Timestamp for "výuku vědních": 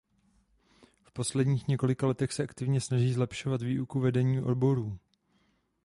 3.61-4.43